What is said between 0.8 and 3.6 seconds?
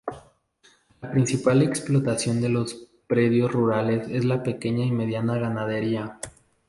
La principal explotación de los predios